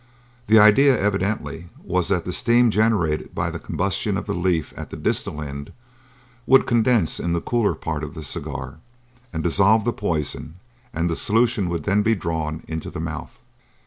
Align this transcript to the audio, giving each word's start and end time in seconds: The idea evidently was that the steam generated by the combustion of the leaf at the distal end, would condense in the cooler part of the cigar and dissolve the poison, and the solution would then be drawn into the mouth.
The 0.47 0.57
idea 0.57 0.99
evidently 0.99 1.67
was 1.83 2.07
that 2.07 2.25
the 2.25 2.33
steam 2.33 2.71
generated 2.71 3.35
by 3.35 3.51
the 3.51 3.59
combustion 3.59 4.17
of 4.17 4.25
the 4.25 4.33
leaf 4.33 4.73
at 4.75 4.89
the 4.89 4.97
distal 4.97 5.39
end, 5.39 5.71
would 6.47 6.65
condense 6.65 7.19
in 7.19 7.33
the 7.33 7.39
cooler 7.41 7.75
part 7.75 8.03
of 8.03 8.15
the 8.15 8.23
cigar 8.23 8.77
and 9.31 9.43
dissolve 9.43 9.85
the 9.85 9.93
poison, 9.93 10.55
and 10.91 11.07
the 11.07 11.15
solution 11.15 11.69
would 11.69 11.83
then 11.83 12.01
be 12.01 12.15
drawn 12.15 12.63
into 12.67 12.89
the 12.89 12.99
mouth. 12.99 13.41